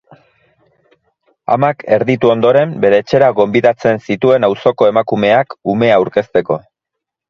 Amak, 1.57 1.85
erditu 1.99 2.33
ondoren, 2.37 2.75
bere 2.87 3.03
etxera 3.05 3.31
gonbidatzen 3.43 4.05
zituen 4.09 4.51
auzoko 4.53 4.93
emakumeak 4.97 5.59
umea 5.77 6.05
aurkezteko. 6.05 6.65